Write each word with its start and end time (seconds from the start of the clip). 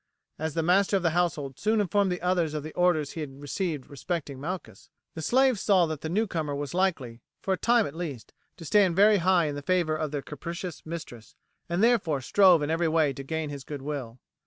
As 0.39 0.55
the 0.55 0.63
master 0.63 0.97
of 0.97 1.03
the 1.03 1.11
household 1.11 1.59
soon 1.59 1.79
informed 1.79 2.11
the 2.11 2.23
others 2.23 2.55
of 2.55 2.63
the 2.63 2.73
orders 2.73 3.11
he 3.11 3.21
had 3.21 3.39
received 3.39 3.87
respecting 3.87 4.39
Malchus, 4.41 4.89
the 5.13 5.21
slaves 5.21 5.61
saw 5.61 5.85
that 5.85 6.01
the 6.01 6.09
newcomer 6.09 6.55
was 6.55 6.73
likely, 6.73 7.21
for 7.39 7.53
a 7.53 7.55
time 7.57 7.85
at 7.85 7.93
least, 7.93 8.33
to 8.57 8.65
stand 8.65 8.95
very 8.95 9.17
high 9.17 9.45
in 9.45 9.53
the 9.53 9.61
favour 9.61 9.95
of 9.95 10.09
their 10.09 10.23
capricious 10.23 10.83
mistress, 10.87 11.35
and 11.69 11.83
therefore 11.83 12.19
strove 12.19 12.63
in 12.63 12.71
every 12.71 12.87
way 12.87 13.13
to 13.13 13.21
gain 13.23 13.51
his 13.51 13.63
goodwill. 13.63 14.17